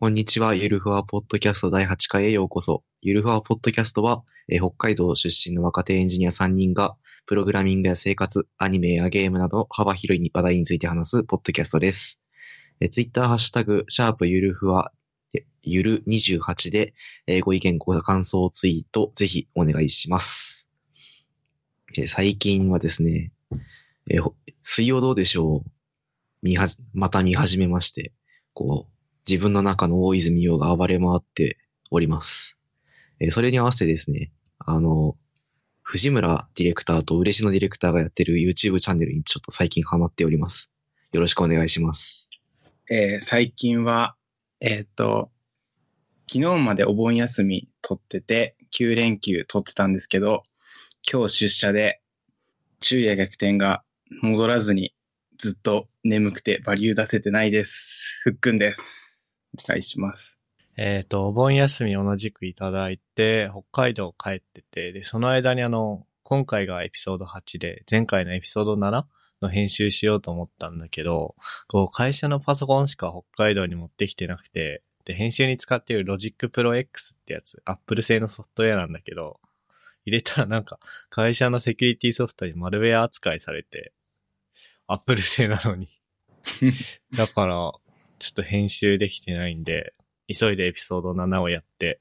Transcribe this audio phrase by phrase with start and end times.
[0.00, 0.54] こんにちは。
[0.54, 2.84] ゆるふわポッドキャスト第8回へようこそ。
[3.00, 6.94] ゆるふわポッドキャストは、えー北海道出身の若手エンジニア3人が、
[7.26, 12.20] プログラミングや生活、アニメやゲームなど幅広い話題について話すポッドキャストです。
[12.78, 14.92] えー、ツイッターハッシュタグ、シャープゆるふわ、
[15.62, 16.94] ゆる28で、
[17.26, 20.68] えーご意見、ご感想ツイート、ぜひお願いします。
[21.96, 23.32] えー最近はですね、
[24.08, 25.70] えー水曜どうでしょう？
[26.42, 28.12] 見はじ、また見始めまして、
[28.54, 28.97] こう、
[29.28, 31.58] 自分の中の大泉洋が暴れ回って
[31.90, 32.56] おります。
[33.20, 35.16] えそれに合わせてですね、あの、
[35.82, 40.70] 藤村ディレクターと嬉野ディレクターがやってる YouTube チャンネルにちょっと最近ハマっております。
[41.12, 42.30] よろしくお願いします。
[42.90, 44.16] えー最近は、
[44.60, 45.30] えっ、と、
[46.30, 50.42] 昨日までお盆休み取ってて、9連休取ってたんですけど、
[51.10, 52.00] 今日出社で、
[52.80, 53.82] 昼夜逆転が
[54.22, 54.94] 戻らずに、
[55.38, 58.20] ずっと眠くてバリュー出せてないです。
[58.24, 59.07] ふっくんです。
[59.56, 60.38] お願いします。
[60.76, 69.04] えっ、と、お盆休み同じくいただいて、北海道帰ってて、で、その間にあの、今回がエピソード8で、前回のエピソード7
[69.40, 71.34] の編集しようと思ったんだけど、
[71.66, 79.40] こう、会社のパソコンしか北海道に持ってきてなくて、で、編集に使っている Logic Pro X ってやつ、Apple 製のソフトウェアなんだけど、
[80.04, 80.78] 入れたらなんか、
[81.10, 83.92] 会社のセキュリティソフトにマルウェア扱いされて、
[84.86, 85.88] Apple 製なのに。
[87.16, 87.72] だから、
[88.18, 89.94] ちょっと編集できてないんで、
[90.32, 92.00] 急いでエピソード7をやって、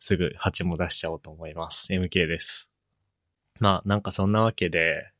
[0.00, 1.92] すぐ8も出しちゃおうと思います。
[1.92, 2.70] MK です。
[3.60, 5.10] まあ、なんかそんなわけで、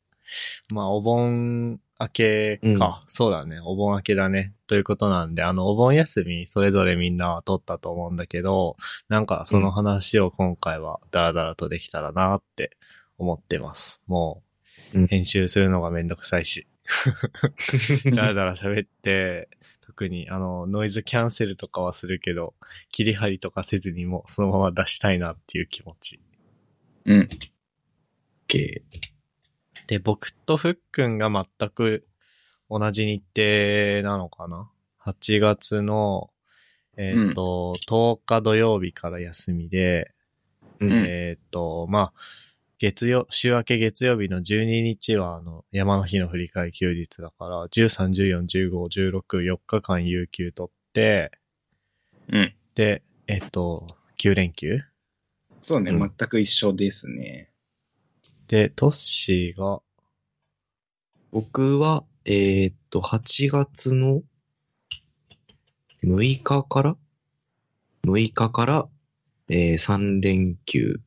[0.73, 3.03] まあ、お盆明けか。
[3.07, 3.59] そうだね。
[3.61, 4.53] お盆明けだね。
[4.67, 8.75] ということなんで、あの、お盆休み、それぞれみんな取ったと思うんだけど、
[9.07, 12.77] なんかその話を今回はダラダラとできたらなって
[13.17, 14.01] 思ってます。
[14.07, 14.43] も
[14.93, 16.67] うんう、編集するのがめんどくさいし。
[18.13, 19.49] だらだら喋って、
[19.85, 22.53] 特にあの、ノイズキャンセルとかはするけど、
[22.91, 26.19] 切り張りとかせずにもうそのまま出したいなっていう気持ち。
[27.05, 27.29] うん。
[28.47, 28.81] OK。
[29.87, 32.07] で、僕とふっくんが全く
[32.69, 34.69] 同じ日程なのかな
[35.05, 36.31] ?8 月の、
[36.97, 40.11] えっ、と、10日土曜日から休みで、
[40.79, 42.19] うんうんえっ、と、まあ、
[42.77, 51.31] 月曜、週明け月曜日の12日は、あの、山の日の振り替え休日だから、13、14、15、16、4日間有給取って、
[52.27, 52.53] うん。
[52.75, 53.87] で、えっ、と、
[54.17, 54.81] 9連休？
[55.61, 57.49] そうね、うん全く一緒ですね。
[58.47, 59.81] で、トッシーが、
[61.31, 64.21] 僕は、えーっと、8月の
[66.03, 66.97] 6日から
[68.03, 68.87] ?6 日から、
[69.47, 70.99] えー、3連休。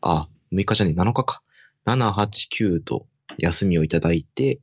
[0.00, 1.42] あ、6日じゃねえ、7日か。
[1.84, 3.06] 7、8、9と
[3.38, 4.60] 休みをいただいて、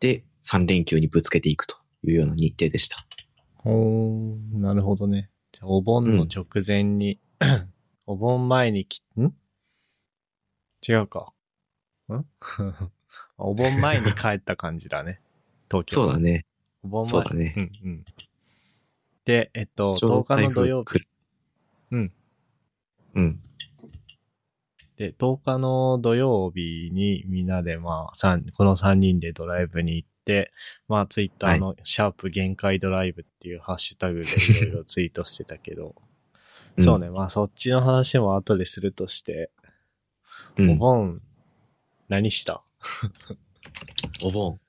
[0.00, 3.06] で、3連休にぶつけていくというような日程でした。
[3.64, 5.30] おー、なるほどね。
[5.52, 7.18] じゃあお盆の直前に、
[8.06, 9.32] お盆前にき、ん？
[10.86, 11.32] 違うか。
[12.08, 12.24] ん？
[13.36, 15.20] お盆前に帰った感じだね。
[15.70, 15.94] 東京。
[15.94, 16.46] そうだね。
[16.82, 17.08] お盆前。
[17.10, 18.04] そうだねうんうん。
[19.24, 21.00] で、えっと、ちょうど10日の土曜日。
[21.90, 22.12] うん。
[23.14, 23.42] うん。
[24.98, 30.52] で、10日の土曜日にみんなでまあ、三この3人でドライブに行って、
[30.88, 35.94] まあ、ツイッターのシャープ限界ドライブっていうハッシュタグで いろいろツイートしてたけど、
[36.76, 39.50] うんそうね、まあそっちの話も後でするとして、
[40.56, 41.22] うんお盆、
[42.08, 42.62] 何した？
[44.22, 44.60] お盆。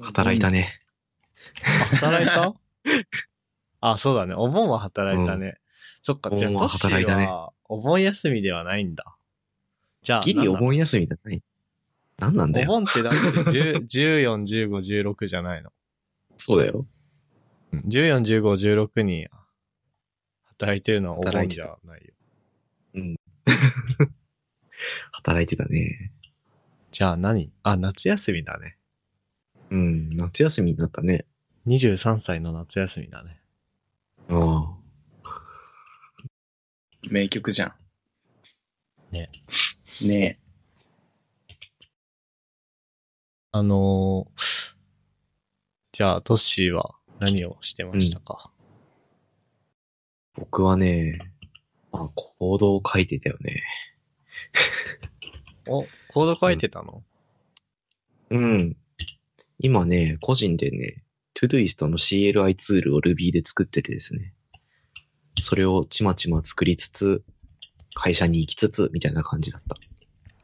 [0.00, 0.80] 働いたね。
[1.64, 2.54] あ働いた？
[3.92, 4.34] あ、そうだね。
[4.34, 5.58] お盆は働いたね。
[6.02, 9.15] そっか、じゃあ、お盆はトッシー働いたねはお盆休みではないんだ。
[10.06, 11.42] じゃあ、ギリお盆休みだない。
[12.18, 12.68] 何なんだおよ。
[12.68, 15.72] 盆ってだって10 14、 15、16じゃないの。
[16.36, 16.86] そうだよ。
[17.72, 19.26] うん14、15、16に
[20.44, 23.16] 働いてるのはお盆じ働いてたゃないよ。
[25.10, 26.12] 働いてたね。
[26.92, 27.50] じゃあ何？
[27.64, 28.78] あ、夏休みだね。
[29.70, 31.26] うん、夏休みになったね。
[31.66, 33.40] 23歳の夏休みだね。
[34.28, 34.76] ああ。
[37.02, 37.74] 名曲じゃん。
[39.10, 39.30] ね。
[40.02, 40.38] ね
[43.52, 44.66] あのー
[45.96, 48.50] じゃあ、トッシーは何をしてましたか、
[50.34, 51.18] 僕はね、
[51.90, 53.62] まあ、コードを書いてたよね。
[55.66, 57.02] お、コード書いてたの、
[58.28, 58.76] うん。
[59.58, 61.02] 今ね、個人でね、
[61.34, 64.34] Todoist の CLI ツールを Ruby で作っててですね。
[65.40, 67.24] それをちまちま作りつつ、
[67.98, 69.74] 会社に行きつつ、みたいな感じだった。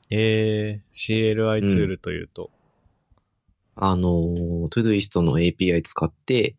[0.09, 2.51] えー、CLI ツールというと、
[3.77, 6.57] あのー、Todoist の API 使って、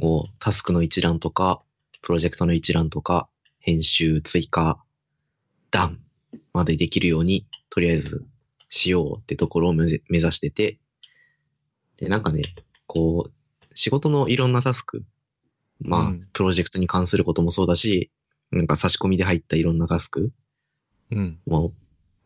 [0.00, 1.62] こう、タスクの一覧とか、
[2.00, 3.28] プロジェクトの一覧とか、
[3.60, 4.82] 編集、追加、
[5.70, 6.00] ダン
[6.54, 8.24] までできるように、とりあえず
[8.70, 10.78] しようってところを目指目指してて、
[11.98, 12.42] で、なんかね、
[12.86, 13.32] こう、
[13.74, 15.04] 仕事のいろんなタスク、
[15.80, 16.28] まあ、うん。
[16.32, 18.10] プロジェクトに関することもそうだし、
[18.52, 20.30] なんか差し込みで入ったいろんなタスク、
[21.10, 21.38] うん。
[21.46, 21.72] もう、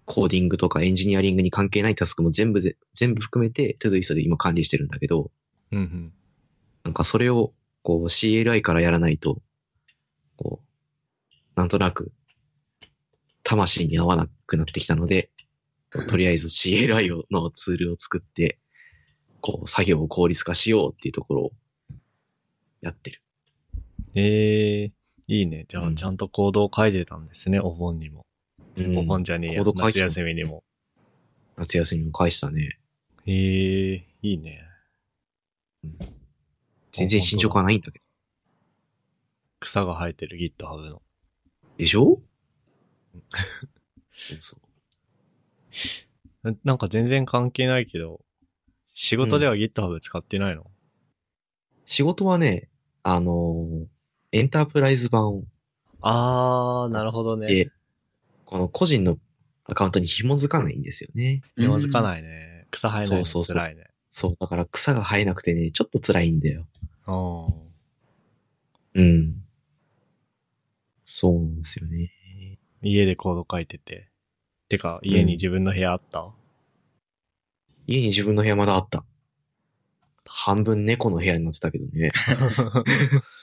[0.04, 5.30] コーディングとかエンジニアリングに関係ないタスクも全部ぜ、全部含めて、トゥドゥイストで今管理してるんだけど、
[5.72, 6.12] うんうん。
[6.84, 7.52] なんかそれを、
[7.82, 9.40] こう CLI からやらないと、
[10.36, 12.12] こう、なんとなく、
[13.44, 15.30] 魂に合わなくなってきたので、
[16.08, 18.58] とりあえず CLI をのツールを作って、
[19.40, 21.52] こう、作業を効率化しようっていうところを
[22.80, 23.22] やってる。
[24.14, 24.92] ええ
[25.28, 25.64] いいね。
[25.68, 28.26] じゃあ、うんちゃんと行動を書いてたんですね、お盆にも。
[28.76, 29.58] うんお盆じゃねえや。
[29.58, 30.62] 夏コード書いてた休みにも。
[31.56, 32.78] 夏休みも返したね。
[33.26, 34.62] ええいいね。
[36.92, 38.04] 全然進捗はないんだけど。
[39.60, 41.02] 草が生えてる GitHub の。
[41.76, 42.20] でしょ？
[44.12, 44.56] そうそ
[46.44, 46.50] う。
[46.50, 48.20] ななんか全然関係ないけど、
[48.92, 50.70] 仕事では GitHub 使ってないの、
[51.84, 52.68] 仕事はね、
[53.02, 53.86] あのー
[54.32, 55.44] エンタープライズ版を
[56.02, 57.46] あー、なるほどね。
[57.46, 57.72] で、
[58.44, 59.18] この個人の
[59.64, 61.42] アカウントに紐づかないんですよね。
[61.56, 62.02] 紐づかい。
[62.02, 62.66] ないね。
[62.70, 63.86] 草生えないのそうそうそう辛いね。
[64.10, 66.66] そう、だから草が生えなくてね、ちょっと辛いんだよ。
[67.06, 69.02] うん。
[69.02, 69.42] うん。
[71.04, 72.12] そうなんですよね。
[72.82, 74.08] 家でコード書いてて。
[74.68, 76.32] てか、家に自分の部屋あった、
[77.86, 79.04] 家に自分の部屋まだあった。
[80.24, 82.10] 半分猫の部屋になってたけどね。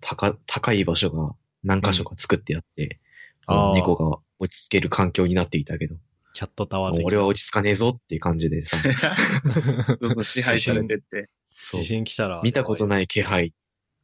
[0.00, 3.00] 高、高い場所が何箇所か作ってあって、
[3.46, 3.74] あー。
[3.74, 5.96] 猫が落ち着ける環境になっていたけど、
[6.32, 8.76] キャットタワー俺は落ち着かねえぞっていう感じでさ、
[10.00, 10.14] どん。
[10.14, 10.24] どん。
[10.24, 11.28] 支配されてって。
[11.72, 12.40] 地震来たら。
[12.42, 12.88] 見たことい。
[12.88, 13.54] ない気配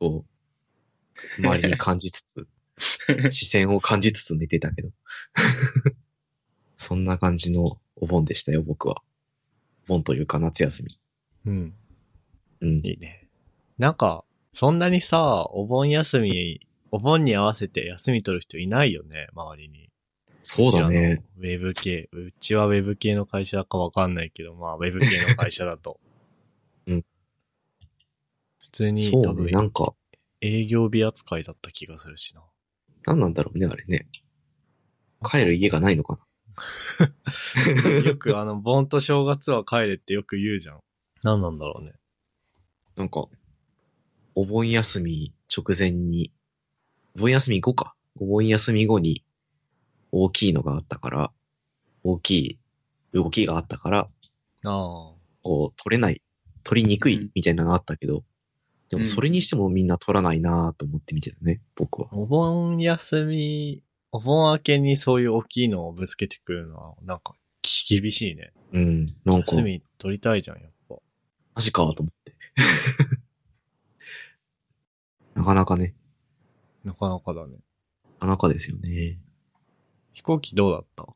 [0.01, 0.25] を
[1.39, 2.47] 周りに感じつつ、
[3.31, 4.91] 視線を感じつつ寝てたけど。
[6.77, 7.05] そん。
[7.05, 9.03] な感じのお盆でしたよ、僕は。
[9.87, 11.01] お盆というか夏休み。
[11.47, 11.75] うん。
[12.61, 12.81] うん。
[12.85, 13.29] いいね。
[13.79, 13.95] なん。
[13.95, 14.25] か、
[14.59, 19.89] そんなにさ、お盆休み、お盆に合わせて休み取る人いないよね、周りに。
[20.43, 21.23] そうだね。
[21.39, 22.09] ウェブ系。
[22.11, 26.01] うちはウェブ系の会社かわかんないけど、まあ、ウェブ系の会社だと。
[26.89, 27.05] うん。
[28.59, 29.53] 普通にそう多分ね。
[29.53, 29.95] なんか、
[30.41, 32.43] 営業日扱いだった気がするしな。
[33.07, 34.09] 何なんだろうね、あれね。
[35.25, 36.19] 帰る家がないのか
[38.05, 40.81] よくあの、盆と正月は帰れってよく言うじゃん。
[41.23, 41.93] 何なんだろうね。
[42.97, 43.29] ななんか、
[44.41, 46.31] お盆休み直前に、
[47.17, 47.97] お盆休み後か。
[48.21, 49.25] お盆休み後に
[50.13, 51.33] 大きいのがあったから、
[52.05, 52.59] 大きい
[53.13, 54.07] 動きがあったから、あ
[54.63, 54.71] あ。
[55.43, 56.23] こう、取れない、
[56.63, 58.23] 取りにくいうんみたいなのがあったけど、
[58.91, 62.09] でもそれにしてもみんな取らないなと思って見てたね、僕は。
[62.13, 63.83] お盆休み、
[64.13, 68.53] お盆明けにそういう大きいのをぶつけてくるのは、なんか、き厳しいね。
[68.73, 70.95] うん、なんか、休み取りたいじゃん、やっぱ。
[71.57, 72.37] マジかと思って。
[75.39, 75.95] なかなかね、
[76.85, 77.59] なかなかだね。
[78.21, 79.19] なかなかですよね。
[80.13, 81.07] 飛行機どうだった？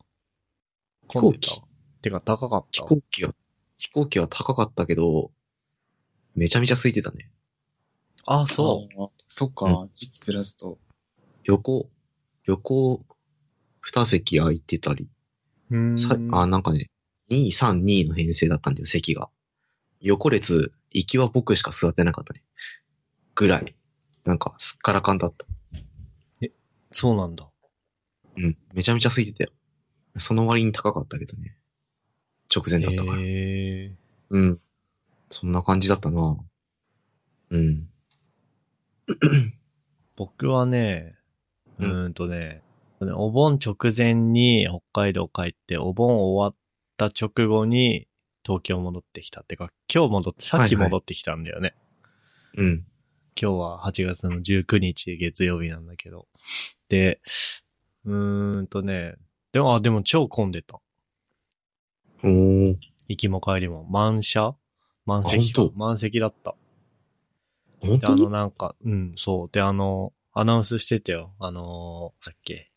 [1.09, 1.61] 飛行機？
[2.03, 2.67] てか高かった？
[2.71, 3.35] 飛行機は、
[3.79, 5.33] 飛行機は高かったけど、
[6.37, 7.31] めちゃめちゃ空いてたね。
[8.25, 9.05] あ、そう？
[9.07, 9.09] う。
[9.27, 10.79] そっか、時期ずらすと。
[11.43, 11.91] 横、
[12.45, 13.05] 横、
[13.81, 15.09] 二席空いてたり、
[15.73, 15.77] う。
[15.77, 15.99] ん。
[15.99, 16.91] さあ、なんかね、
[17.31, 19.29] 2、3、2の編成だったんだよ、席が。
[20.01, 22.45] 横列、行きは僕しか座ってなかったね。
[23.35, 23.75] ぐらい。
[24.25, 25.47] なんか、すっからかんだった。
[26.93, 27.51] そうなんだ。
[28.37, 28.57] うん。
[28.75, 29.51] めちゃめちゃ空いてたよ。
[30.19, 31.57] その割に高かったけどね。
[32.55, 33.23] 直前だったから。
[33.23, 33.25] へ
[33.87, 33.97] え。
[34.31, 34.61] うん。
[35.31, 36.37] そんな感じだったな
[37.51, 37.89] うん。
[40.17, 41.17] 僕はね、
[41.79, 42.63] ううんーんとね、
[43.01, 46.55] お盆直前に北海道帰って、お盆終わっ
[46.99, 48.07] た直後に
[48.45, 49.41] 東京戻ってきた。
[49.41, 51.75] ってか、今日戻って、さっきはいはい戻ってきたんだよね。
[52.57, 52.87] うん。
[53.41, 56.29] 今日は8月の19日月曜日なんだけど。
[56.89, 57.21] で、
[58.05, 59.15] うーんとね、
[59.53, 60.81] でも、あ、でも超混んでた。
[62.25, 62.77] おー。
[63.09, 63.85] 行きも帰りも。
[63.85, 64.57] 満車？
[65.05, 65.53] 満席？
[65.75, 66.55] 満席だった。
[67.81, 68.23] 本当に？
[68.23, 69.51] の、なんか、うん、そう。
[69.53, 71.35] で、あの、アナウンスしてたよ。
[71.39, 72.71] あのー、さっけ、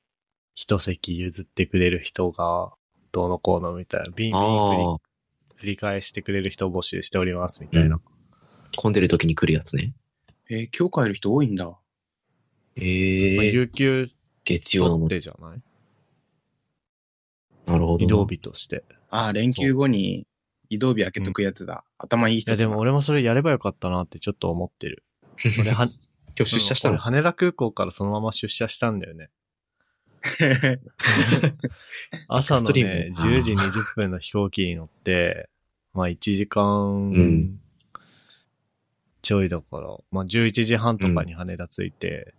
[0.56, 2.74] 一席譲ってくれる人が、
[3.12, 4.98] どうのこうのみたいな、ビンビン
[5.56, 8.02] 振り返してくれる人を募集しております、みたいな。
[8.76, 9.94] 混んでる時に来るやつね。
[10.50, 11.66] えー今日帰る人多いんだ。
[11.66, 11.78] まあ、
[12.78, 12.82] え
[13.48, 14.10] え有給
[14.44, 15.08] 月曜のも。
[15.10, 15.62] てじゃない？
[17.66, 18.06] なるほどな。
[18.06, 18.84] 移動日として。
[19.10, 20.28] あー連休後に
[20.70, 21.84] 移動日開けとくやつだ。
[21.98, 25.04] 頭いいいや、でも俺もそれやればよかったなってちょっと思ってる。
[25.60, 25.88] 俺は、
[26.38, 26.96] 今日出社したの？
[26.96, 29.30] 俺羽田空港からそのまま出社したんだよね。
[32.28, 35.50] 朝のストリーね、ム10時20分の飛行機に乗って、
[35.94, 37.60] まあ1時間ん
[39.26, 42.36] ちょいだから、まあ11時半とかに羽田着いて、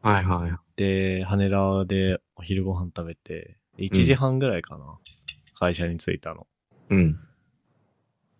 [0.00, 0.52] はいはい。
[0.74, 4.98] で、羽田でお昼ご飯食べて、1時半ぐらいかな、
[5.60, 6.48] 会社に着いたの。
[6.88, 7.20] うん。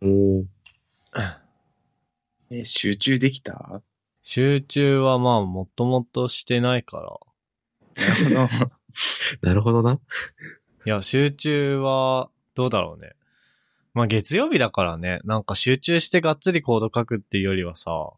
[0.02, 0.44] おー。
[2.50, 3.80] え集中できた？
[4.24, 6.96] 集中はまあもともとしてないか
[7.96, 8.70] ら、なるほど。
[9.40, 10.00] なるほどな。
[10.84, 13.12] いや、集中は、どうだろうね。
[13.94, 18.12] まあ、月曜日だからね、なんか集中してがっつりコード書くっていうよりはさ、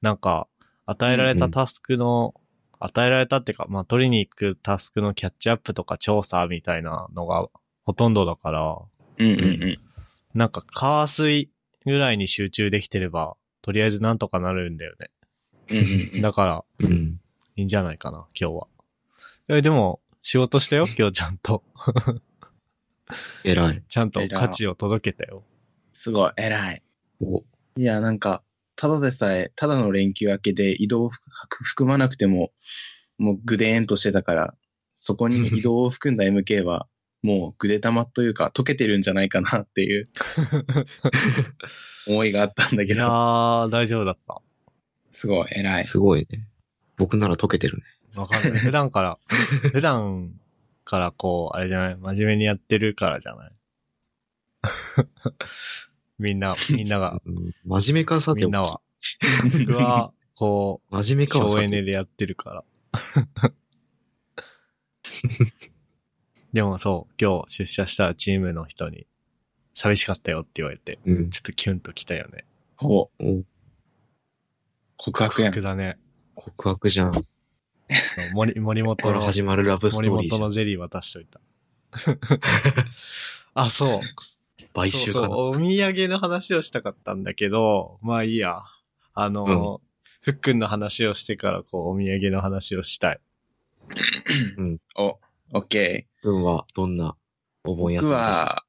[0.00, 0.48] なんか、
[0.86, 2.34] 与えられたタスクの、
[2.80, 7.48] 与えられたっていうか、まあ、取りに行くタスクのキャッチアップとか調査みたいなのが
[7.84, 8.78] ほとんどだから、
[9.18, 9.78] うんうんうん。
[10.34, 11.50] なんか、火水
[11.84, 15.10] ぐらいに集中できてれば、とりあえずなんとかなるんだよね。
[15.70, 17.20] うんうんうんだから、うん。
[17.56, 18.66] いいんじゃないかな、今日は。
[19.48, 21.64] え、でも、仕事したよ、今日ちゃんと。
[23.44, 23.82] 偉い。
[23.88, 25.44] ちゃんと価値を届けたよ。
[25.92, 26.82] すごい、偉い。
[27.20, 27.44] お、
[27.76, 28.42] いや、なんか、
[28.76, 31.28] ただでさえ、ただの連休明けで移動を含
[31.64, 32.52] 含まなくても、
[33.18, 34.54] もうグデーンとしてたから、
[35.00, 36.86] そこに移動を含んだ MK は、
[37.20, 40.08] もうグデ玉というか、溶けてるんじゃないかなっていう
[42.06, 44.40] 思いがあったんだいやけど、ー、大丈夫だった。
[45.10, 45.84] すごい、偉い。
[45.84, 46.48] すごいね。
[46.96, 47.82] 僕なら解けてるね。
[48.14, 48.60] わかんない。
[48.60, 49.18] 普段から、
[49.72, 50.32] 普段
[50.88, 51.96] からこう、あれじゃない？
[51.96, 53.52] 真面目にやってるからじゃない？
[56.18, 58.80] みんな、みんなが、 うん真面目かさてみんなは。
[59.66, 62.64] 僕は、こう、真面目か省エネでやってるから。
[66.54, 69.06] でもそう、今日出社したチームの人に、
[69.74, 71.30] 寂しかったよって言われて、うん。
[71.30, 72.46] ちょっとキュンときたよね。
[72.76, 73.44] ほう、お
[74.96, 75.62] 告白やん。
[75.62, 75.98] だね。
[76.34, 77.26] 告白じゃん。
[77.88, 77.94] こ
[78.34, 80.40] 森、森こから本の、始まるラブスト森ーリーじゃん。
[80.40, 81.40] 本のゼリー渡しといた。
[83.54, 84.00] あ、そう。
[84.74, 85.26] 買収かな。
[85.26, 88.62] そうそう、お土産の話をしたかったんだけど、まあいいや。
[89.14, 89.80] あの、
[90.20, 93.20] ふっくんの話をしてから、こう、お土産の話をしたい。
[94.96, 95.18] お、
[95.54, 96.22] オッケー。
[96.22, 97.16] 君はどんな
[97.64, 98.64] お盆休み僕でしたは、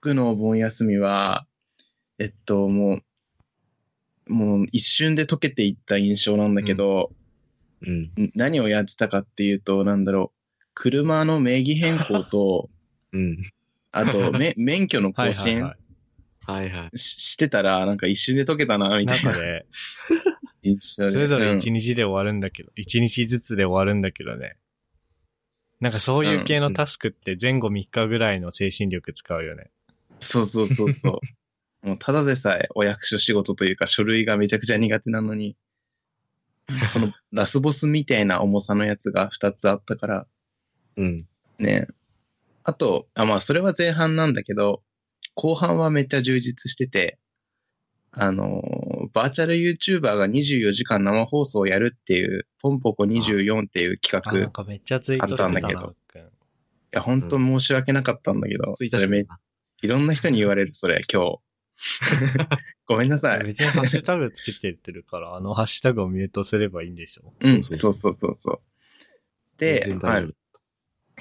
[0.00, 1.46] 僕のお盆休みは、
[2.18, 3.00] えっと、も
[4.26, 7.10] う、もう一瞬で溶けていった印象なんだけど、
[7.86, 8.24] うん。
[8.24, 12.70] ん何をやってたかっていうと、なんだろう、車の名義変更と、
[13.12, 13.50] うん。
[13.92, 15.76] あと、め 免許の更新はい
[16.46, 16.98] はいはい。
[16.98, 19.66] ししてたら、なんか一瞬で溶けたな、みたいな中で、
[20.62, 21.10] 印象で。
[21.12, 24.56] それぞれうん一日で終わるんだけど、一、日ずつで終わるんだけどね。
[25.80, 29.70] なんかそういう系のタスクって前後3日ぐらいの精神力使うよね。
[30.18, 31.20] そうそうそうそ
[31.82, 31.86] う。
[31.86, 35.56] もうただでさえお役所仕事というか書類がめちゃくちゃ苦手なのに、
[36.92, 40.26] そのラスボスみたいな重さのやつが2つあったから、
[40.96, 41.26] うん。
[41.58, 41.86] ね。
[42.62, 44.82] あと、あ、まあそれは前半なんだけど、
[45.34, 47.18] 後半はめっちゃ充実してて、
[48.12, 55.80] あのー、バーチャル YouTuber が24時間生放送をやるっていう、ポンポコ24っていう企あ、画、ないんかめっちゃツイートしてたな、あったんだけど。
[55.80, 56.30] ふっくん
[56.92, 59.26] や、本当申し訳なかったんだけど、それめ
[59.82, 61.38] いろんな人に言われる、それ、今日。
[62.86, 63.44] ごめんなさい。
[63.44, 68.60] 別にハッシュタグつけてってるから、 あのハッシュタグをミュートすればいいんでしょうん、そそううそうそうそう。
[69.58, 70.34] で全然、まあ大丈、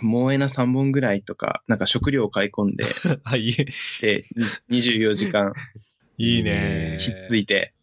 [0.02, 2.86] もうえな3本ぐらいとか、なんか食料を買い込んで、
[3.24, 3.56] あ、いい、
[4.02, 4.28] で、
[4.70, 5.54] に24時間
[6.18, 6.98] いいね。
[7.00, 7.74] ひっついて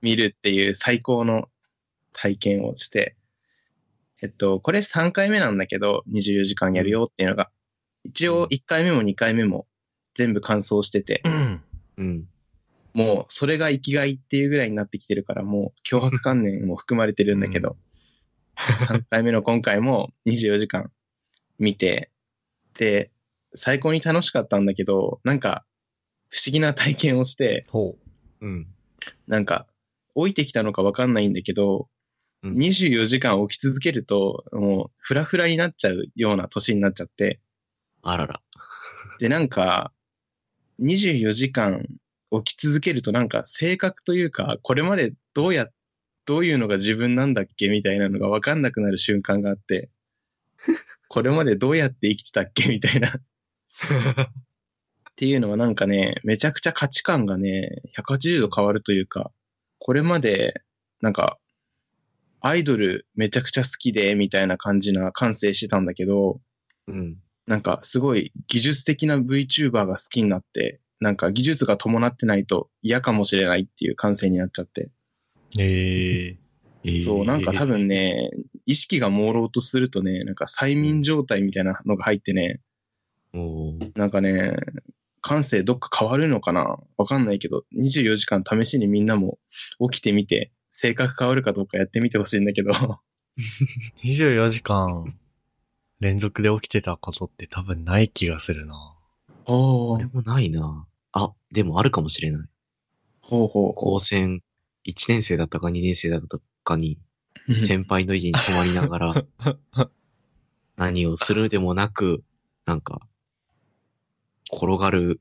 [0.00, 1.48] 見るっていう最高の
[2.12, 3.16] 体験をして、
[4.22, 7.50] えっと、これ3回目なんだけど、24時間やるよっていうのが、
[8.04, 9.66] 一応1回目も2回目も
[10.14, 11.62] 全部完走しててう、ん。
[12.02, 12.28] うん。
[12.94, 17.76] もうそれが生きがいっていうぐらいになってきてるから、もう脅迫観念も含まれてるんだけど、
[18.56, 20.90] 3回目の今回も24時間
[21.58, 22.10] 見て、
[22.74, 23.10] で、
[23.54, 25.64] 最高に楽しかったんだけど、なんか
[26.28, 27.96] 不思議な体験をして、ほ
[28.40, 28.66] うん。
[29.26, 29.66] なんか
[30.14, 31.88] 置いてきたのかわかんないんだけど、
[32.42, 37.40] うん24時間起き続けると、もうフラフラになっちゃうような年になっちゃって、
[38.02, 38.40] あらら。
[39.20, 39.92] で、なんか、
[40.82, 41.86] 24時間
[42.40, 45.68] 起き続けるとなんか性格というか、これまでどうや、
[46.24, 49.90] どういうのが自分なんだっけみたいなのがわかんなくなる瞬間があって、
[51.08, 53.08] これまでどうやって生きてたっけみたいな。
[55.12, 59.30] っていうのはなんかね、めちゃくちゃ価値観がね、180度変わるというか、
[59.78, 60.62] これまで、
[61.00, 61.38] なんか、
[62.40, 66.40] アイドルめちゃくちゃ好きで、みたいな感じな感性してたんだけど、
[66.88, 67.18] うん。
[67.46, 74.90] なんかすごい技術的な VTuber が好きになって、なんか技術が伴ってないと嫌かもしれないっていう感性になっちゃって。
[75.58, 76.38] ええ
[76.84, 77.04] えー。
[77.04, 78.30] そう、なんか多分ね、
[78.66, 82.60] 意識が朦朧とするとね、なんか催眠状態みたいなのが入ってね、
[83.94, 84.56] なんかね、
[85.20, 86.78] 感性どっか変わるのかな？
[86.96, 89.38] わかんないけど、24時間試しにみんなも
[89.90, 92.72] 起きてみて、性格変わるかどうかやってみてほしいんだけど、
[94.04, 95.14] 24時間
[96.02, 98.74] 連続で起きてたことって多分ない気がするな。
[99.44, 100.84] ほ俺もないな。
[101.12, 102.48] あ、でもあるかもしれない。
[103.20, 104.42] ほうほ高専
[104.84, 106.98] 1年生だったか2年生だったかに、
[107.48, 107.54] う。
[107.54, 109.24] 先輩の家に泊まりながら、
[110.76, 112.24] 何をするでもなく、
[112.66, 113.00] なんか、
[114.52, 115.20] 転がる、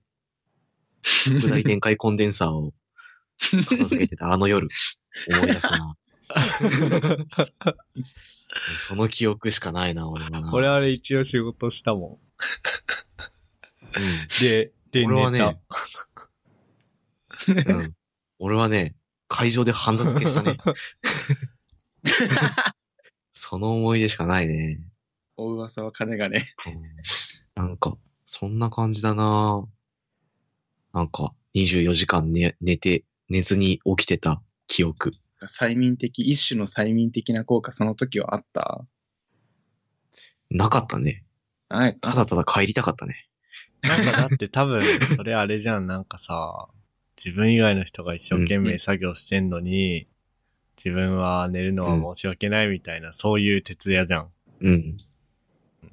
[1.04, 2.74] 拡大電解コンデンサーを
[3.40, 4.68] 片付けてたあの夜、
[5.32, 5.96] 思い出すな。
[8.78, 10.52] その記憶しかないな、俺はな。
[10.54, 12.20] 俺あれ一応仕事したも
[13.96, 14.06] うんん。
[14.42, 15.58] で、で、寝俺はねた。
[17.74, 17.94] うん。
[18.40, 18.96] 俺はね、
[19.28, 20.58] 会場でハンダ付けしたね。
[23.34, 24.80] その思い出しかないね。
[25.38, 26.44] お噂は金がね。
[26.68, 26.82] うん
[27.54, 29.68] なんか、そんな感じだな
[30.94, 35.14] なんか、24時間寝、寝て、寝ずに起きてた記憶。
[35.48, 38.86] 催眠的、一種の催眠的な効果、その時はあった？
[40.50, 41.24] なかったね。
[41.70, 41.98] はい。
[42.00, 43.28] ただただ帰りたかったね。
[43.84, 44.82] なんかだって多分、
[45.16, 46.68] それあれじゃん、なんかさ、
[47.24, 50.08] 自分以外の人が一生懸命作業してんのに、
[50.78, 54.32] 自分は寝るのは申し訳ないみたいな、そういう徹夜じゃん。
[54.62, 54.98] うん。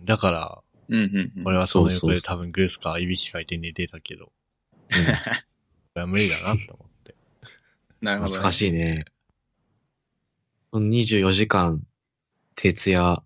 [0.05, 1.47] だから、うんうんうん。
[1.47, 4.27] 俺はそのそうそうそう横で多分グースかいびきかいて寝てたけど、
[4.91, 4.93] こ
[5.95, 7.15] れは無理だなと思って。
[8.01, 8.37] なるほど、ね。
[8.37, 9.05] 懐かしいね。
[10.73, 11.83] その24時間、
[12.55, 13.23] 徹夜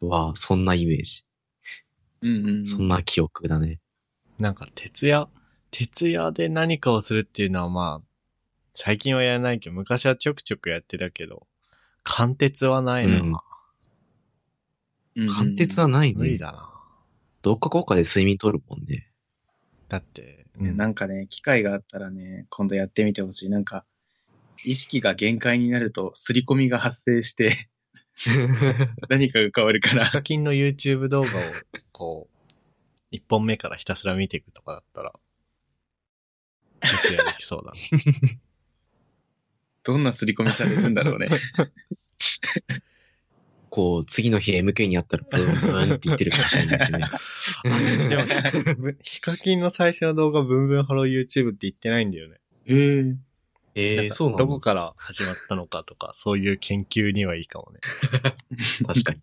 [0.00, 1.24] は、そんなイメージ。
[2.22, 2.68] うんうんうん。
[2.68, 3.80] そんな記憶だね。
[4.38, 5.28] なんか徹夜、
[5.70, 8.06] 徹夜で何かをするっていうのはまあ、
[8.74, 11.46] 最近はやらないけど、昔はちょくちょくやってたけど、
[12.02, 13.14] 貫徹はないな。
[13.14, 13.40] うんうんうん
[15.26, 16.18] 貫徹はないね。
[16.18, 16.70] 無理だな。
[17.42, 19.10] どっかこっかで睡眠取るもんね。
[19.88, 23.50] だって、ねなんかね、機会があったらね、今度やってみてほしい。
[23.50, 23.84] なんか、
[24.64, 27.68] 意識が限界になると、刷り込みが発生して、
[29.08, 30.12] 何かが変わるからヒ。
[30.12, 31.30] カキンの YouTube 動画を、
[31.92, 32.36] こう、
[33.10, 35.12] 一本目からひたすら見ていくとかだったら、
[36.80, 37.76] 徹夜できそうだな。
[39.82, 41.30] どんな刷り込みされるんだろうね。
[43.70, 46.98] こう、次の日 MK にあったらブーンブーンって言ってるかもしれないしね。
[48.08, 48.26] でも、
[48.74, 52.40] ぶヒカキンの最初の動画、ブンブンハロー YouTube って言ってないんだよね。
[52.66, 53.16] へえ。
[53.74, 57.80] ええなんかそうなのどこから始まったのかとか、そういう研究にはいいかもね。
[58.86, 59.20] 確かに。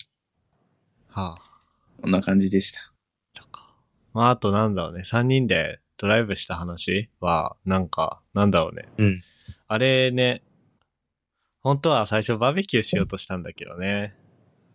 [1.09, 2.01] はあ。
[2.01, 2.93] こんな感じでした。
[3.33, 3.75] とか。
[4.13, 5.01] まあ、あとなんだろうね。
[5.01, 8.87] 3人でドライブした話は、なんか、なんだろうね。
[8.97, 9.23] うん。
[9.67, 10.43] あれね、
[11.61, 14.15] 本当は最初バーベキューしようとしたんだけどね。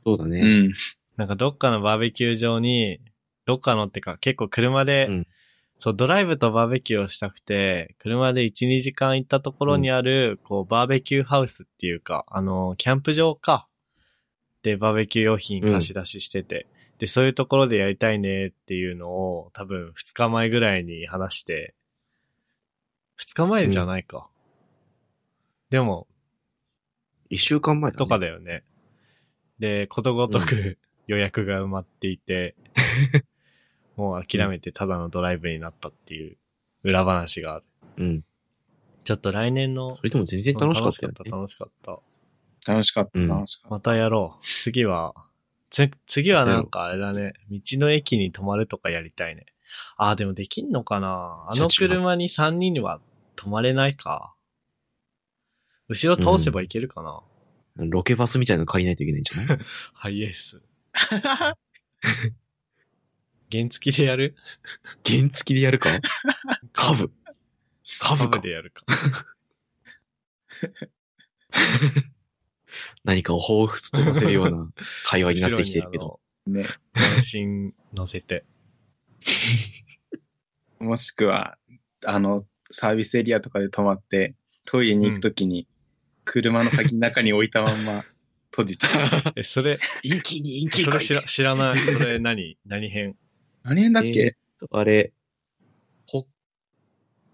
[0.04, 0.40] そうだね。
[0.40, 0.72] うん。
[1.16, 3.00] なんかどっかのバーベキュー場に、
[3.46, 5.26] どっかのってか結構車で、うん
[5.82, 13.66] そう、ドライブとバーベキューをしたくて、車で1、2時間行ったところにある、こう、バーベキューハウスっていうか、あの、キャンプ場か。
[14.62, 16.68] で、バーベキュー用品貸し出ししてて、
[16.98, 21.74] で、そういうところでやりたいねっていうのを、多分2日前ぐらいに話して、
[23.20, 24.28] 2日前じゃないか。
[25.70, 26.06] でも、
[27.28, 27.98] 一週間前だ、ね。
[27.98, 28.62] とかだよね。
[29.58, 32.54] で、ことごとく 予約が埋まっていて、
[33.96, 36.36] もう諦めてただのドライブになったっていう
[36.82, 37.64] 裏話がある。
[37.98, 38.24] うん。
[39.04, 41.30] ちょっと来年の、それでも全然楽しかったよね。
[41.30, 41.98] 楽しかった。
[42.72, 43.74] 楽しかった、うん楽しかった。
[43.74, 44.44] またやろう。
[44.44, 45.14] 次は、
[45.70, 49.46] つ、次はなんかあれだね、道の駅に泊まるとかやりたいね。
[49.96, 53.00] ああ、でもできんのかなあの車に3人には
[53.36, 54.34] 泊まれないか。
[55.88, 57.20] 後ろ倒せばいけるかな、
[57.76, 59.58] ロケバスみたいなの借りないといけないんじゃない？
[59.94, 60.62] ハイエース。
[63.52, 64.34] 原付きでやる？
[65.06, 65.90] 原付きでやるか？
[66.72, 67.12] カブ。
[68.00, 68.50] カブかカブで。
[68.50, 68.82] やるか。
[73.04, 74.72] 何かを彷彿とさせるような
[75.04, 76.20] 会話になってきてるけど。
[76.46, 76.64] ね。
[76.64, 77.22] 後ろにあの。
[77.22, 78.44] 全身乗せて。
[80.80, 81.58] もしくは、
[82.04, 84.34] あの、サービスエリアとかで泊まって、
[84.64, 85.66] トイレに行くときに、
[86.24, 88.04] 車の鍵の中に置いたまんま
[88.50, 89.32] 閉じちゃう。
[89.36, 91.78] え、それ、陰気に陰気かいそれ知ら、知らない。
[91.78, 92.58] それ何？
[92.66, 93.16] 何編？
[93.64, 95.12] 何円だっけ、えーあれ、
[96.06, 96.24] 北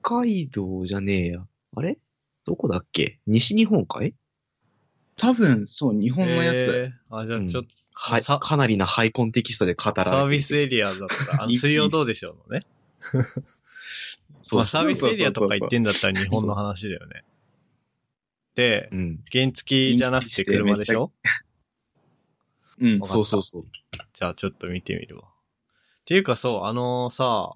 [0.03, 1.47] 海道じゃねえや。
[1.77, 1.99] あれ？
[2.47, 3.21] どこだっけ？
[3.27, 4.15] 西日本かい？
[5.17, 6.55] 多分、そう、日本のやつ。
[6.57, 11.43] えーあ、じゃあちょっと、はい、さかなりなハイコンテキストで語られてサービスエリアだった。
[11.43, 12.65] あ水曜どうでしょうのね。
[14.43, 17.25] そうまあサービスエリアとか行ってんだったら日本の話だよね。
[18.55, 19.25] でう、ん。
[19.31, 21.13] 原付じゃなくて車でしょ？
[22.79, 23.65] うんそうそうそう。
[24.15, 25.25] じゃあちょっと見てみるわ。
[26.09, 27.55] っていうかそう、あのさ、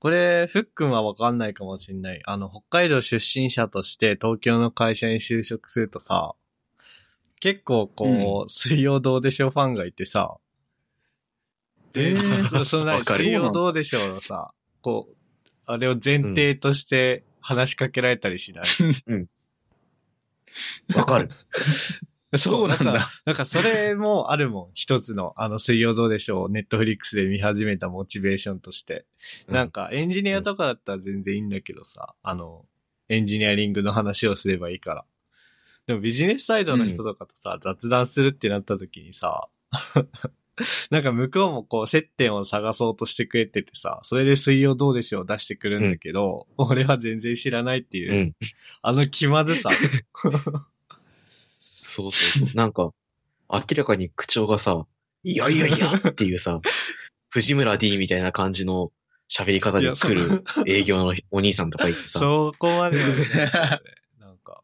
[0.00, 2.20] これ、ふっくんはわかんないかもしんない。
[2.24, 6.34] あの、北海道出身者として東京の会社に就職するとさ、
[7.38, 10.38] 結構こう、水曜どうでしょうファンがいてさ、
[11.92, 15.16] で、えー そそのわかる水曜どうでしょうのさ、こう、
[15.66, 19.28] あれを前提として話しかけられたりしない？
[20.96, 21.30] わかる。
[22.36, 24.70] そうなんだかなんかそれもあるもん。
[24.74, 29.06] 一つの、あの、水曜どうでしょう、ネットフリックスで見始めたモチベーションとして。
[29.46, 32.66] うんなんか、エンジニアとかだったら全然いいんだけどさ、あの、
[33.08, 35.04] エンジニアリングの話をすればいいから。
[35.86, 39.48] でもビジネスサイドの人とかとさ、雑談するってなった時にさ、
[40.90, 48.36] なんか向こうもこう接点を探そうとしてくれててさ、それで水曜どうでしょう出してくるんだけど、俺は全然知らないっていう、うん。
[48.82, 49.70] あの気まずさ。
[51.88, 52.54] そうそうそう。
[52.54, 52.90] なんか、
[53.50, 54.86] 明らかに口調がさ、
[55.24, 56.60] いやいやいやっていうさ、
[57.30, 58.92] 藤村 D みたいな感じの
[59.30, 63.14] 喋り方で来る営業のお兄さんとかいてさ、そこまではね、
[64.20, 64.62] なんか。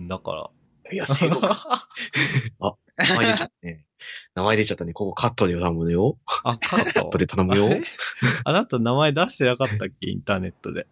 [0.00, 0.50] だから。
[0.92, 1.88] いや、正当か。
[2.60, 3.84] あ、名前出ちゃったね。
[4.34, 4.92] 名前出ちゃったね。
[4.92, 6.18] ここカットで頼むよ。
[6.44, 7.00] あ、カット？
[7.00, 7.68] カットで頼むよ。
[8.44, 10.10] あなた名前出してなかったっけ？
[10.10, 10.86] インターネットで。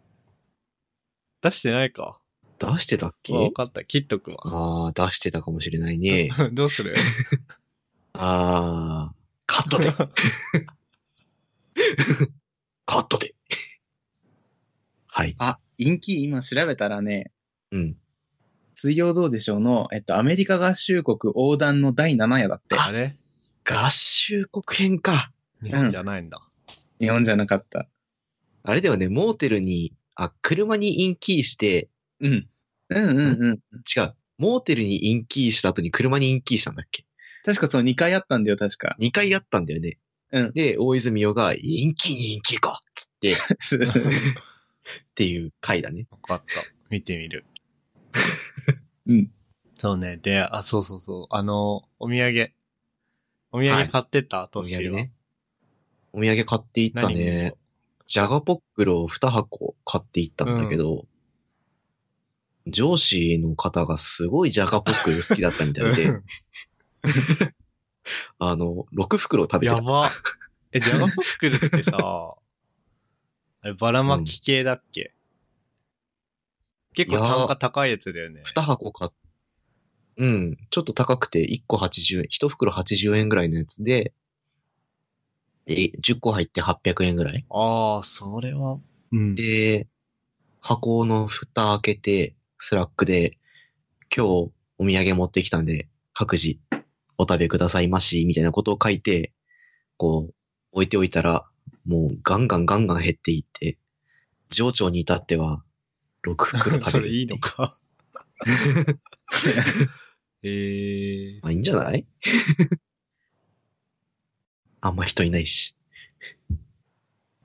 [1.40, 2.18] 出してないか。
[2.59, 3.33] 出してたっけ？
[3.35, 3.85] わかった。
[3.85, 4.38] 切っとくわ。
[4.44, 6.31] ああ、出してたかもしれないね。
[6.53, 6.94] どうする？
[8.14, 9.14] ああ、
[9.47, 9.92] カットで。
[12.87, 13.35] カットで。
[15.07, 15.35] はい。
[15.38, 17.31] あ、陰気今調べたらね、
[17.71, 17.97] うん。
[18.75, 22.77] 水曜どうでしょうの、えっと、アメリカ合衆国横断の第7夜だって。
[22.79, 23.16] あれ？
[23.64, 25.33] 合衆国編か。
[25.62, 26.40] 日本じゃないんだ。
[27.01, 27.88] 日本じゃなかった。
[28.62, 31.88] あれだよね、モーテルに、あ、車にインキーして、
[32.20, 32.48] うん。
[32.90, 33.54] うんうんうん。
[33.54, 34.14] 違う。
[34.38, 37.04] モーテルにインキーした後に車にインキーしたんだっけ？
[37.44, 38.96] 確かそう2回あったんだよ、確か。
[39.00, 39.98] ?2 回やったんだよね。
[40.33, 40.52] うん。
[40.52, 43.37] で、大泉洋が、インキーにインキーかつって、っ
[45.14, 46.07] ていう回だね。
[46.11, 46.62] わかった。
[46.90, 47.46] 見てみる。
[49.07, 49.31] うん。
[49.78, 50.18] そうね。
[50.18, 51.26] で、あ、そうそうそう。
[51.31, 52.52] あの、お土産。
[53.52, 54.81] お土はい産買ってた、おトシは。
[54.83, 55.12] 土産ね。
[56.12, 57.54] お土産買っていったね。
[58.07, 61.07] ジャガポックルを2箱買っていったんだけど、
[62.70, 66.09] 上司の方がすごいジャガポックル好きだったみたいで、
[68.38, 69.81] あの、6袋食べてた。
[69.81, 70.11] やば。
[70.72, 71.96] え、ジャガポックルってさ、
[73.62, 75.14] あれ、ばらまき系だっけ、
[76.94, 78.42] 結構単価高いやつだよね。
[78.44, 79.11] 2箱買っ
[80.18, 80.59] うん。
[80.70, 84.12] ちょっと高くて1個80円、1袋80円ぐらいのやつで、
[85.64, 87.44] で、10個入って800円ぐらい。
[87.50, 88.78] ああ、それは、
[89.12, 89.35] うん。
[89.35, 89.87] で、
[90.61, 93.38] 箱の蓋開けて、 Slack で、
[94.14, 94.31] 今日
[94.79, 96.59] お土産持ってきたんで、各自
[97.16, 99.33] お食べくださいまし、みたいなことを書いて、
[99.97, 100.35] こう、
[100.73, 101.44] 置いておいたら、
[101.87, 103.79] もうガンガンガンガン減っていって、
[104.51, 105.62] 上長に至っては、
[106.25, 106.83] 6袋食べる。
[106.90, 107.79] それいいのか。
[110.44, 112.07] ええまあいいんじゃない？
[114.81, 115.75] あんま人いないし。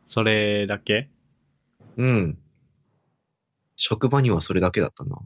[0.07, 1.09] それだけ？
[1.97, 2.37] うん。
[3.85, 5.17] 職場にはそれだけだったな。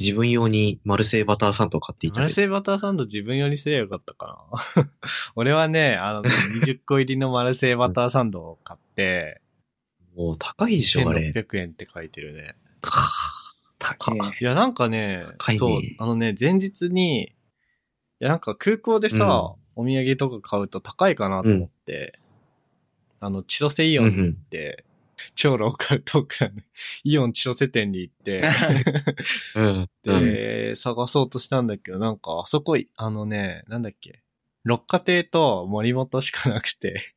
[0.00, 2.18] 自分用にマルセイバターサンドを買っていた。
[2.20, 4.48] マルセイバターサンド自分よりすればよかったか
[4.82, 4.90] な。
[5.36, 9.40] 俺はね、あの、20個入りのマルセイバターサンドを買って、
[10.16, 11.30] もう高いでしょ、あれ。
[11.30, 12.56] 1600円って書いてるね。
[12.80, 13.08] か
[13.78, 14.18] 高い。
[14.40, 17.34] いや、なんかね、ねそう、あのね、前日に、い
[18.18, 22.18] や、なんか空港でさ、お土産とか買うと高いかなと思って、
[23.20, 24.84] あの、千歳イオンに行って、
[25.34, 26.62] 超ローカルトークなのに
[27.04, 28.42] イオン千歳店に行って、
[29.56, 29.90] うん。
[30.04, 30.24] うん。
[30.24, 34.22] で、探そうとしたんだけど、なんか、あそこ、あのね、なんだっけ、
[34.64, 37.14] 六花亭と森本しかなくて、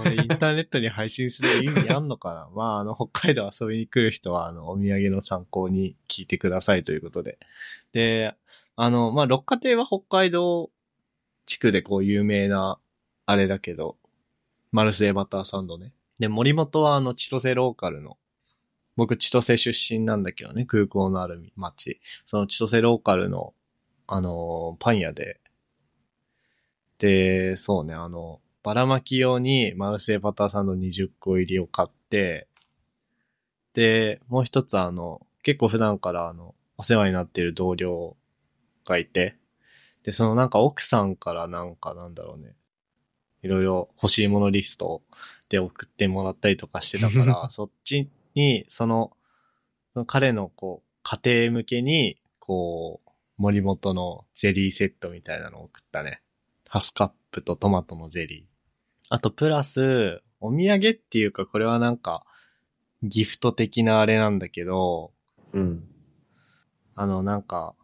[0.00, 2.48] 俺インターネットに配信する意味あんのかな？
[2.54, 7.38] まあ、あの、北海道遊びに来る人は、あの、お土産の参考に聞いてくださいということで。
[7.92, 8.34] で、
[8.76, 10.70] あの、まあ、六花亭は北海道
[11.46, 12.78] 地区でこう有名な、
[13.26, 13.96] あれだけど、
[14.70, 15.92] マルセイバターサンドね。
[16.18, 18.18] で、森本はあの、千歳ローカルの、
[18.96, 22.00] 僕千歳出身なんだけどね、空港のある町。
[22.26, 23.54] その千歳ローカルの、
[24.06, 25.40] あの、パン屋で、
[26.98, 32.48] で、そうね、あの、ばらまき用にマルセイバターサンド20個入りを買って、
[33.74, 38.16] で、もう一つあの、結構普段からあの、お世話になっている同僚
[38.84, 39.36] がいて、
[40.04, 42.54] で、そのなんか奥さんからなんかなんだろうね、
[43.44, 45.02] いろいろ欲しいものリスト
[45.50, 49.12] で送ってもらったりとかしてたから、 そっちに、その、
[49.92, 56.22] その彼のこう、家庭向けに、こう、森本のゼリーセットみたいなのを送ったね。
[56.68, 58.44] ハスカップとトマトのゼリー。
[59.10, 62.24] あと、プラス、お土産っていうか、これはなんか、
[63.02, 65.12] ギフト的なあれなんだけど、
[65.52, 65.86] うん。
[66.94, 67.74] あの、なんか、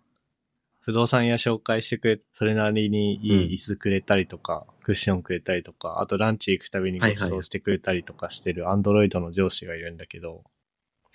[0.80, 10.42] 不動産屋紹介してくれ、それなりにいい椅子くれたりとか、クッションくれたりとか、あとランチ行くたびにご馳走してくれたりとかしてるアンドロイドの上司がいるんだけど、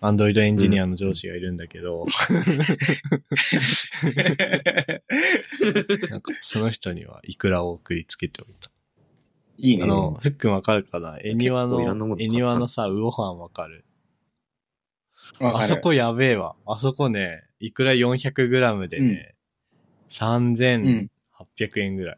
[0.01, 2.05] アンドロイドエンジニアの上司がいるんだけど、
[6.09, 8.69] なんかその人にはイクラを送りつけておいた。
[9.57, 9.83] いいね。
[9.83, 11.17] あの、ふっくんわかるかな？
[11.23, 13.85] 絵庭結構いろんなもの、の絵庭のさ、ウオハンわかる？
[15.39, 16.55] わかるあそこやべえわ。
[16.67, 19.34] あそこね、いくら 400g でね、
[20.09, 21.09] 3800
[21.77, 22.17] 円ぐらい。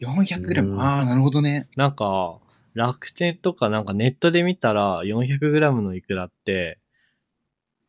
[0.00, 0.72] 400グラム？
[0.74, 1.68] うんああ、なるほどね。
[1.76, 2.38] なんか、
[2.74, 6.78] 楽天とかなんかネットで見たら 400g のイクラって、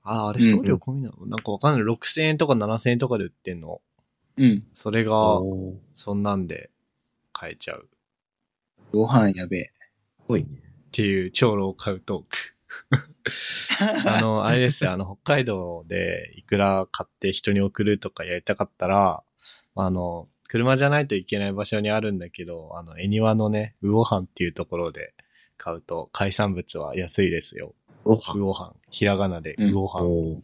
[0.04, 1.84] あ、あれ送料込みなの、なんかわかんない。
[1.84, 3.82] 6000円とか7000円とかで売ってんの？
[4.38, 4.64] うん。
[4.74, 5.12] それが、
[5.96, 6.70] そんなんで
[7.32, 7.88] 買えちゃう。
[8.92, 9.72] ご飯やべえ。
[10.18, 10.48] すごいね。
[10.54, 10.60] っ
[10.92, 12.24] ていう超ローカルトー
[13.00, 13.08] ク。
[14.06, 19.24] あの、あれですよ、あの、北海道でいくら買って人に送るとかやりたかったら、
[19.76, 25.14] あの、車じゃないといけない場所にあるんだけど、あの、恵庭のね、魚飯っていうところで
[25.58, 27.74] 買うと、海産物は安いですよ。
[28.06, 28.76] 魚飯。
[28.92, 30.04] ひらがなでうん魚飯。
[30.04, 30.42] おー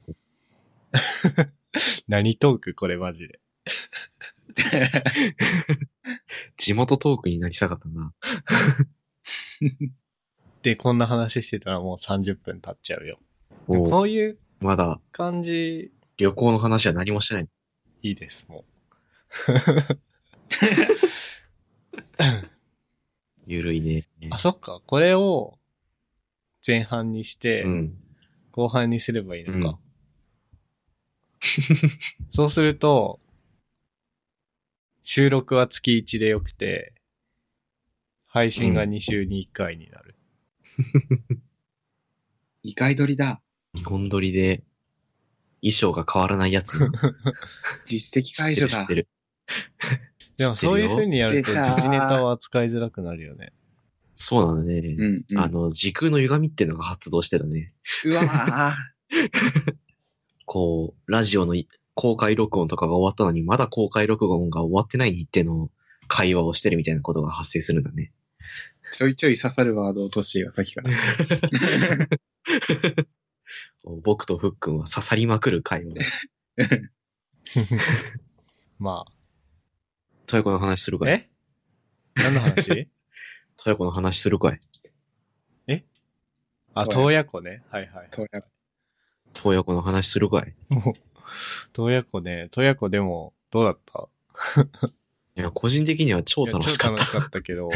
[2.07, 3.39] 何トークこれマジで。
[6.57, 8.13] 地元トークになりたかったな。
[10.61, 13.19] で、こんな話してたらもう30分経っちゃうよ。
[13.67, 17.47] こういうまだ感じ、旅行の話は何もしてない。
[18.01, 18.65] いいです、も
[23.47, 24.07] ゆる いね。
[24.21, 24.27] う。
[24.31, 24.81] あ、そっか。
[24.85, 25.57] これを
[26.65, 27.97] 前半にして、うん。
[28.51, 29.79] 後半にすればいいのうんか。
[32.31, 33.21] そうすると、
[35.03, 36.93] 収録は月1でよくて、
[38.25, 40.18] 配信が2週に1回になる。
[42.63, 43.41] 異界取りだ。
[43.73, 44.63] 日本撮りで
[45.61, 46.77] 衣装が変わらないやつ。
[47.85, 48.95] 実績解除だ知って。
[48.95, 49.07] る。
[50.37, 53.51] でもそういう風にやると時事ネタは扱いづらくなるよね。
[54.15, 54.79] そうなのね。
[54.79, 55.37] うん、うん。
[55.37, 57.73] あの、時空の歪みっていうのが発動してたね。
[58.05, 59.75] うわー
[60.45, 65.69] こう、ラジオのい公開録音とかが終わったのに、まだ公開録音が終わってない日程の
[66.07, 68.11] 会話をしてるみたいなことが発生するんだね。
[68.91, 70.89] ちょいちょい刺さるワードを落としてよ、さっきから。
[74.03, 76.05] 僕とふっくんは刺さりまくる会話で。
[78.79, 79.05] ま
[80.27, 81.05] トヤコの話するあ。
[81.05, 81.13] かい？
[81.13, 81.29] え？
[82.15, 82.89] 何の話？
[83.57, 84.59] トヤコの話するかい？
[86.75, 87.63] あ、そうや洞爺湖ね。
[87.71, 88.07] はいはい。
[88.11, 88.43] そうや
[89.33, 90.53] トヤコの話するかい？
[90.69, 90.93] もう、
[91.73, 92.47] 洞爺湖ね。
[92.51, 94.07] 洞爺湖でも、どうだった？
[95.35, 97.05] いや、個人的には超楽しかった。
[97.05, 97.69] 超楽しかったけど。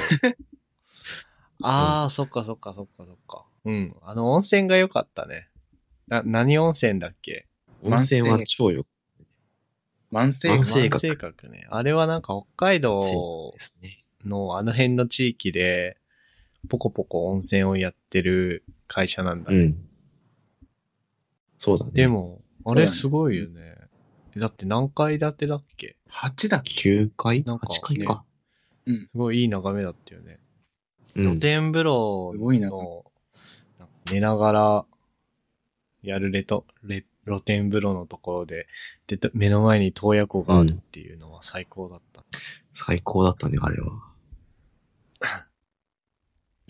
[1.63, 3.45] ああ、そっかそっかそっかそっか。
[3.65, 3.95] うん。
[4.02, 5.49] あの温泉が良かったね。
[6.08, 7.47] な、何温泉だっけ？
[7.84, 8.84] 温泉は超よ。
[10.12, 11.67] 慢性慢性万性格ね。
[11.69, 13.97] あれはなんか北海道ですね。
[14.26, 15.97] のあの辺の地域で、
[16.69, 19.58] ポコポコ温泉をやってる会社なんだね。
[19.58, 19.89] うん。
[21.58, 21.91] そうだね。
[21.93, 23.76] で、も、あれすごいよね。
[24.38, 27.43] だって何階建てだっけ？8だっけ？9階？
[27.43, 28.23] なんか ?8 階か。
[28.86, 30.39] すごいいい眺めだったよね。
[31.15, 31.26] うん。
[31.26, 33.06] 露天風呂の、
[34.12, 34.86] 寝ながら
[36.02, 38.67] やるレト、レ露天風呂のところで、
[39.08, 42.23] で、目の前に洞爺湖があるっていうのは最高だった。
[42.73, 44.02] 最高だったね、あれは。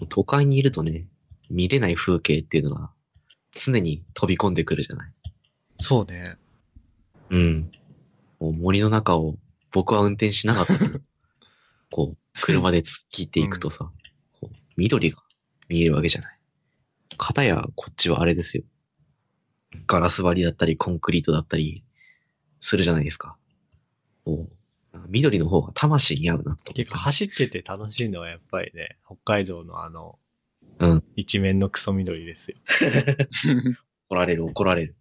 [0.10, 1.08] 都会にいるとね、
[1.49, 2.91] 見れない風景っていうのが
[3.53, 5.13] 常に飛び込んでくるじゃない。
[5.79, 6.38] そうね。
[7.29, 7.71] うん。
[8.39, 9.36] もう森の中を
[9.71, 10.73] 僕は運転しなかった
[11.89, 14.03] こう、車で突っ切っていくとさ、こう
[14.77, 15.17] 緑が
[15.69, 16.38] 見えるわけじゃない。
[17.17, 18.63] 片やこっちはあれですよ。
[19.88, 21.83] ガラス張りだったり、コンクリートだったり、
[22.59, 23.36] するじゃないですか。
[24.23, 30.17] こう、緑の方が魂に合うなと思って結構走ってて楽しいのはやっぱりね、北海道のあの、
[30.79, 32.57] うん一面のクソ緑ですよ。
[34.09, 34.95] 怒られる、怒られる。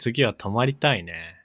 [0.00, 1.36] 次は泊まりたいね。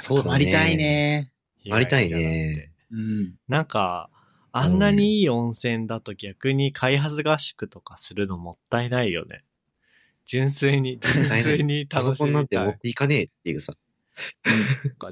[0.00, 0.76] そうだね泊まりたい。
[0.76, 1.32] ね。
[1.64, 2.72] 泊まりたいね。
[2.90, 3.34] うん。
[3.48, 4.10] なんか、
[4.52, 9.44] あんなにいい温泉だと逆に開発合宿とかするのもったいないよね。
[10.26, 12.66] 純粋に、純粋にパソ楽しコンなんみたい。
[12.66, 13.74] て持っていかねえっていうさ。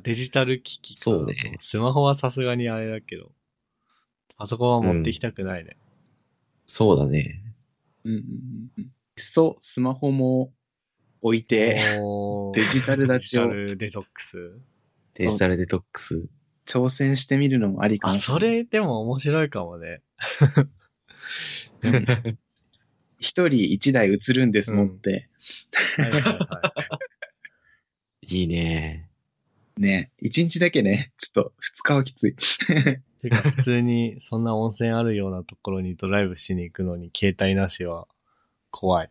[0.03, 3.33] デジタル機器かそうねスマホはさすがにあれだけど。
[4.37, 5.77] パソコンは持ってきたくないね。
[6.67, 7.43] そうだね。
[8.05, 8.23] うんうん
[8.79, 10.53] うスマホも
[11.21, 14.53] 置いて、おーデジタル立ちをデジタルデトックス。
[15.15, 16.25] デジタルデトックス。
[16.71, 18.41] 挑戦してみるのもありかあ、もしれない。
[18.41, 20.03] それでも面白いかもね。
[21.83, 22.39] うん
[23.19, 25.29] 一人一台映るんです、うん持って。
[25.97, 26.71] はいは
[28.31, 29.11] いね。
[29.77, 32.37] ね、一日だけね、ちょっと二日はきつい。
[33.23, 38.07] てか、普通にそんな温泉あるようなところにドライブしに行くのに携帯なしは
[38.71, 39.11] 怖い。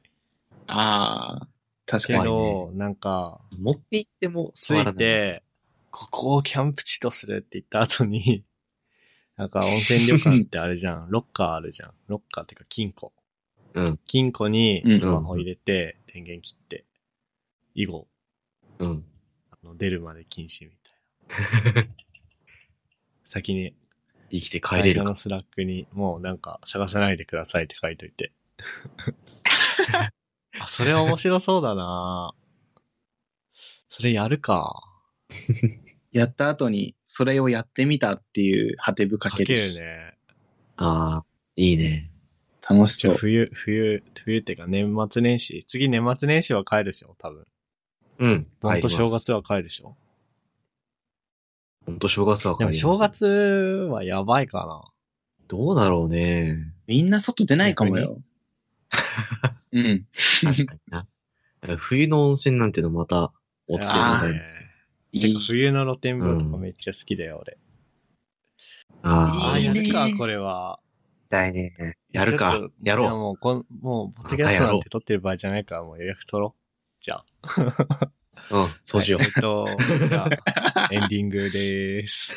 [0.67, 1.47] ああ、
[1.85, 2.25] 確けかに。
[2.25, 4.95] ど、なんか、持って行っても着い触らない。
[4.95, 5.43] て、
[5.91, 8.43] ここをキャンプ地とするって言った後に、
[9.37, 11.07] なんか温泉旅館ってあれじゃん。
[11.11, 11.93] ロッカーあるじゃん。
[12.07, 13.13] ロッカーっていうか金庫。
[13.73, 13.99] うん。
[14.05, 16.85] 金庫にうんスマホ入れて、電源切って、
[17.75, 18.07] 以後、
[18.79, 19.05] うん。
[19.51, 21.87] あの出るまで禁止みたいな。
[23.25, 23.75] 先に
[24.31, 25.15] 生きて帰れるか会社の。
[25.15, 28.31] Slack にもうなんか探さないでくださいって書いといて。
[30.59, 32.33] あ、それは面白そうだな
[33.89, 34.88] それやるか。
[36.11, 39.79] やった後に、それをやってみたっていうはてブかかけるけるし。
[39.79, 40.17] ね。
[40.77, 42.11] ああ、いいね。
[42.67, 43.15] 楽しそう。
[43.15, 45.63] 冬、冬、冬ってか年末年始。
[45.67, 47.45] 次年末年始は帰るでしょ多分。
[48.19, 48.47] うん。
[48.61, 49.37] ほんと正月は。
[49.37, 49.95] は帰るでしょ
[51.85, 54.91] ほんと正月は帰りますでも正月はやばいかな。
[55.47, 56.73] どうだろうね。
[56.87, 58.21] みんな外出ないかもよ。
[59.71, 60.05] うん。
[60.43, 61.07] 確かにな。
[61.77, 63.33] 冬の温泉なんてのまた、
[63.67, 64.59] おつでございます。
[65.11, 65.39] いいてか。
[65.39, 67.57] 冬の露天風呂とかうんめっちゃ好きだよ、俺。
[69.03, 69.11] ああ、
[69.51, 70.79] ああ、いいねやるか、これは。
[71.29, 71.97] だいね。
[72.11, 72.59] やるか。
[72.83, 76.61] やろいもう、こん、もう、ポッドキャストなんて撮ってる場合じゃないから、もう予約取ろう。
[77.01, 77.25] じゃあ。
[78.51, 78.57] う。
[78.57, 79.21] うん、そうしよう。
[79.21, 79.67] はいえっと、
[80.07, 80.27] じゃ
[80.73, 82.33] あ、エンディングでーす。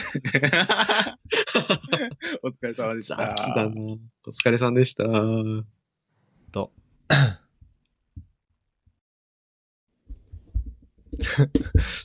[2.42, 3.36] お疲れ様でした。
[4.26, 5.04] お疲れさんでした。
[6.52, 6.72] と。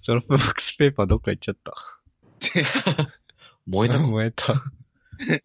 [0.05, 1.73] Dropbox Paper どっか行っちゃった。
[3.65, 4.53] 燃えたか 燃えた。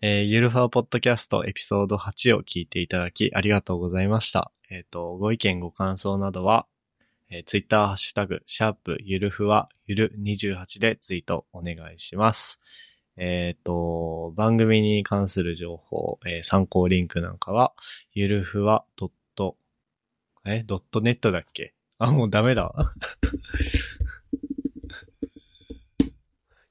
[0.00, 4.52] えーゆるふわポッドキャストエピソード8を聞いていただきありがとうございました。
[4.70, 6.66] えっ、と、ご意見ご感想などは、
[7.30, 12.60] えー、ツイッターハッシュタグ、シャープゆるふわゆる28でツイートお願いします。
[13.16, 17.74] えっ、と、番組に関する情報、えー参考リンクなんかは、
[18.12, 19.56] ゆるふわドット、
[20.46, 21.74] え、ドットネットだっけ？
[21.98, 22.92] あ、もうダメだわ。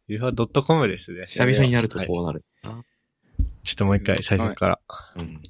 [0.07, 1.25] ゆるふわドットコムですね。
[1.25, 2.45] 久々になるとはいこうなる。
[2.63, 2.71] ちょ
[3.73, 4.79] っともう一回最初から。
[5.17, 5.41] うん。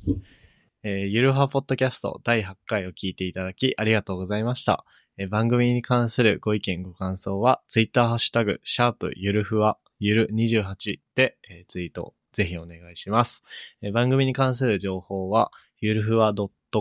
[0.84, 4.84] えーゆるはポッドキャスト第8回を聞いていただきありがとうございました。
[5.18, 13.44] えー番組に関するご意見ご感想は、ツイッターハッシュタグ、シャープゆるふわ、ゆる28で、えーツイートぜひお願いします。
[13.84, 16.34] えー番組に関する情報は、ゆるふわ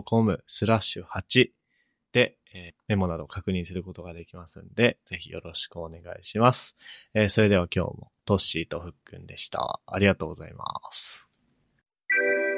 [0.05, 1.51] .com スラッシュ8
[2.13, 6.77] で、えーメモなどを確認することができますんで、ぜひよろしくお願いします。
[7.15, 9.81] えーそれでは今日もトッシーとふっくんでした。
[9.87, 11.29] ありがとうございます。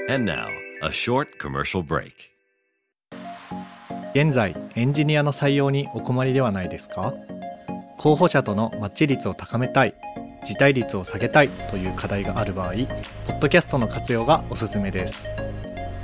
[0.09, 0.47] And now,
[0.83, 2.13] a short commercial break.
[4.15, 7.15] 現在エンジニアの採用にお困りではないですか？
[7.99, 9.95] 候補者とのマッチ率を高めたい
[10.45, 12.79] 辞退率を下げたいという課題がある場合ポ
[13.33, 15.31] ッドキャストの活用がおすすめです